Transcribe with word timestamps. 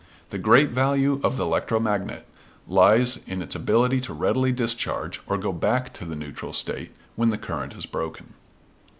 The 0.31 0.39
great 0.39 0.69
value 0.71 1.21
of 1.23 1.37
the 1.37 1.43
electromagnet 1.43 2.25
lies 2.67 3.17
in 3.27 3.39
its 3.43 3.53
ability 3.53 4.01
to 4.01 4.15
readily 4.15 4.51
discharge, 4.51 5.21
or 5.27 5.37
go 5.37 5.51
back 5.53 5.93
to 5.93 6.05
the 6.05 6.15
neutral 6.15 6.53
state, 6.53 6.89
when 7.15 7.29
the 7.29 7.37
current 7.37 7.73
is 7.75 7.85
broken. 7.85 8.33